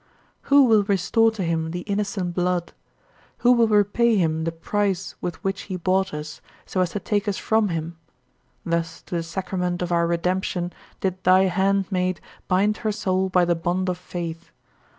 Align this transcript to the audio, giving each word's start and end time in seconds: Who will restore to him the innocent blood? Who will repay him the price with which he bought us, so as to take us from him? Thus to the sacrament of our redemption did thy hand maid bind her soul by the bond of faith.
Who 0.49 0.63
will 0.65 0.81
restore 0.85 1.29
to 1.29 1.43
him 1.43 1.69
the 1.69 1.81
innocent 1.81 2.33
blood? 2.33 2.73
Who 3.45 3.51
will 3.51 3.67
repay 3.67 4.15
him 4.17 4.45
the 4.45 4.51
price 4.51 5.13
with 5.21 5.35
which 5.43 5.61
he 5.69 5.75
bought 5.75 6.11
us, 6.11 6.41
so 6.65 6.81
as 6.81 6.89
to 6.93 6.99
take 6.99 7.27
us 7.27 7.37
from 7.37 7.67
him? 7.67 7.99
Thus 8.65 9.03
to 9.03 9.13
the 9.17 9.21
sacrament 9.21 9.83
of 9.83 9.91
our 9.91 10.07
redemption 10.07 10.73
did 11.01 11.23
thy 11.23 11.43
hand 11.43 11.85
maid 11.91 12.19
bind 12.47 12.77
her 12.77 12.91
soul 12.91 13.29
by 13.29 13.45
the 13.45 13.53
bond 13.53 13.89
of 13.89 13.97
faith. 13.99 14.49